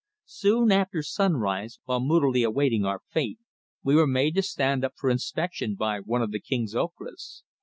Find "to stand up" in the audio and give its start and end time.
4.33-4.93